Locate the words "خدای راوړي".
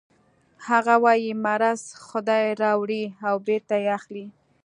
2.07-3.03